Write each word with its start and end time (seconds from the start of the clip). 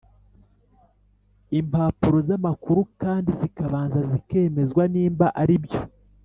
impapuro 1.59 2.17
zamakuru 2.27 2.81
kandi 3.01 3.29
zikabanza 3.41 3.99
zikemezwa 4.11 4.83
nimba 4.93 5.27
aribyo 5.43 5.81